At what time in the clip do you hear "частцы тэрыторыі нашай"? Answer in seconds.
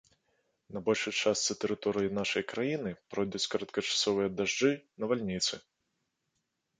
1.23-2.43